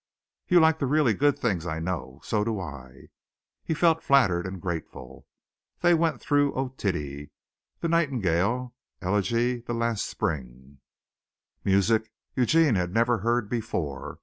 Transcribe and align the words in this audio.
"You 0.47 0.59
like 0.59 0.79
the 0.79 0.87
really 0.87 1.13
good 1.13 1.37
things. 1.37 1.67
I 1.67 1.77
know. 1.77 2.21
So 2.23 2.43
do 2.43 2.59
I." 2.59 3.09
He 3.63 3.75
felt 3.75 4.01
flattered 4.01 4.47
and 4.47 4.59
grateful. 4.59 5.27
They 5.81 5.93
went 5.93 6.19
through 6.19 6.53
"Otidi," 6.55 7.29
"The 7.81 7.87
Nightingale," 7.87 8.73
"Elegie," 8.99 9.59
"The 9.61 9.75
Last 9.75 10.07
Spring" 10.07 10.79
music 11.63 12.11
Eugene 12.35 12.73
had 12.73 12.91
never 12.91 13.19
heard 13.19 13.47
before. 13.47 14.17